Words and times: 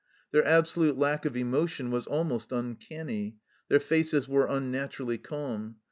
Their 0.31 0.43
absolute 0.43 0.97
lack 0.97 1.25
of 1.25 1.37
emotion 1.37 1.91
was 1.91 2.07
almost 2.07 2.51
uncanny; 2.51 3.37
their 3.69 3.79
faces 3.79 4.27
were 4.27 4.47
unnaturally 4.47 5.19
calm. 5.19 5.75